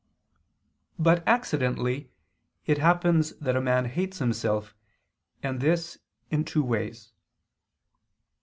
[0.97, 2.09] But accidentally
[2.65, 4.73] it happens that a man hates himself:
[5.43, 5.99] and this
[6.31, 7.11] in two ways.